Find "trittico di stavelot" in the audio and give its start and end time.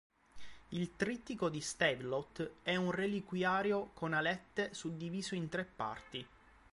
0.95-2.51